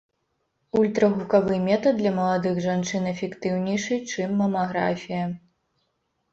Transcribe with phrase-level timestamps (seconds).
[0.79, 5.23] Ультрагукавы метад для маладых жанчын эфектыўнейшы, чым мамаграфія.